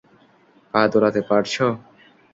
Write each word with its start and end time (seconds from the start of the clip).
পা 0.73 0.81
দোলাতে 0.91 1.21
পারছো? 1.29 1.65